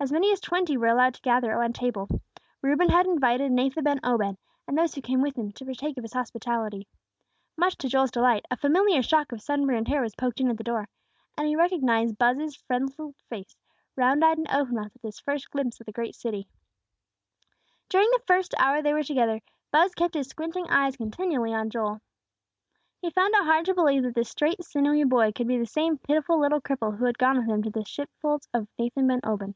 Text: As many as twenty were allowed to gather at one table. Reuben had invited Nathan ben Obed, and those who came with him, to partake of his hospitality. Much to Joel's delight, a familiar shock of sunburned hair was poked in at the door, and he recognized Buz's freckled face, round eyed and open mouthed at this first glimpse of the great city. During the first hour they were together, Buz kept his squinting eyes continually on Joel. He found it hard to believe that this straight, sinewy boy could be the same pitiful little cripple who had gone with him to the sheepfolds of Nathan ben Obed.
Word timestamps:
As 0.00 0.12
many 0.12 0.30
as 0.32 0.38
twenty 0.40 0.76
were 0.76 0.88
allowed 0.88 1.14
to 1.14 1.22
gather 1.22 1.50
at 1.50 1.56
one 1.56 1.72
table. 1.72 2.06
Reuben 2.60 2.90
had 2.90 3.06
invited 3.06 3.50
Nathan 3.50 3.84
ben 3.84 4.00
Obed, 4.04 4.36
and 4.68 4.76
those 4.76 4.94
who 4.94 5.00
came 5.00 5.22
with 5.22 5.34
him, 5.38 5.50
to 5.52 5.64
partake 5.64 5.96
of 5.96 6.04
his 6.04 6.12
hospitality. 6.12 6.86
Much 7.56 7.78
to 7.78 7.88
Joel's 7.88 8.10
delight, 8.10 8.44
a 8.50 8.58
familiar 8.58 9.02
shock 9.02 9.32
of 9.32 9.40
sunburned 9.40 9.88
hair 9.88 10.02
was 10.02 10.14
poked 10.14 10.40
in 10.42 10.50
at 10.50 10.58
the 10.58 10.62
door, 10.62 10.90
and 11.38 11.48
he 11.48 11.56
recognized 11.56 12.18
Buz's 12.18 12.54
freckled 12.54 13.16
face, 13.30 13.56
round 13.96 14.22
eyed 14.22 14.36
and 14.36 14.46
open 14.50 14.74
mouthed 14.74 14.94
at 14.94 15.00
this 15.00 15.18
first 15.20 15.50
glimpse 15.50 15.80
of 15.80 15.86
the 15.86 15.92
great 15.92 16.14
city. 16.14 16.48
During 17.88 18.10
the 18.10 18.22
first 18.26 18.54
hour 18.58 18.82
they 18.82 18.92
were 18.92 19.04
together, 19.04 19.40
Buz 19.72 19.94
kept 19.94 20.12
his 20.12 20.28
squinting 20.28 20.68
eyes 20.68 20.98
continually 20.98 21.54
on 21.54 21.70
Joel. 21.70 22.02
He 23.00 23.08
found 23.08 23.32
it 23.34 23.44
hard 23.44 23.64
to 23.64 23.74
believe 23.74 24.02
that 24.02 24.14
this 24.14 24.28
straight, 24.28 24.62
sinewy 24.62 25.04
boy 25.04 25.32
could 25.32 25.48
be 25.48 25.56
the 25.56 25.64
same 25.64 25.96
pitiful 25.96 26.38
little 26.38 26.60
cripple 26.60 26.98
who 26.98 27.06
had 27.06 27.16
gone 27.16 27.38
with 27.38 27.48
him 27.48 27.62
to 27.62 27.70
the 27.70 27.86
sheepfolds 27.86 28.46
of 28.52 28.68
Nathan 28.78 29.06
ben 29.06 29.20
Obed. 29.24 29.54